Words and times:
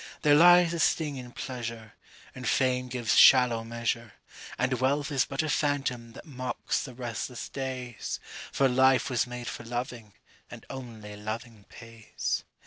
There 0.23 0.33
lies 0.33 0.73
a 0.73 0.79
sting 0.79 1.17
in 1.17 1.31
pleasure, 1.31 1.93
And 2.33 2.49
fame 2.49 2.87
gives 2.87 3.15
shallow 3.15 3.63
measure, 3.63 4.13
And 4.57 4.81
wealth 4.81 5.11
is 5.11 5.25
but 5.25 5.43
a 5.43 5.47
phantom 5.49 6.13
that 6.13 6.25
mocks 6.25 6.81
the 6.81 6.95
restless 6.95 7.47
days, 7.49 8.19
For 8.51 8.67
life 8.67 9.11
was 9.11 9.27
made 9.27 9.45
for 9.47 9.63
loving, 9.63 10.13
and 10.49 10.65
only 10.71 11.15
loving 11.15 11.65
pays. 11.69 12.43